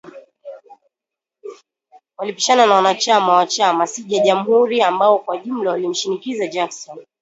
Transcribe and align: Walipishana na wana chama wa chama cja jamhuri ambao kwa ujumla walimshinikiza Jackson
Walipishana 2.17 2.65
na 2.65 2.75
wana 2.75 2.95
chama 2.95 3.33
wa 3.33 3.47
chama 3.47 3.87
cja 3.87 4.19
jamhuri 4.23 4.81
ambao 4.81 5.19
kwa 5.19 5.35
ujumla 5.35 5.71
walimshinikiza 5.71 6.47
Jackson 6.47 7.05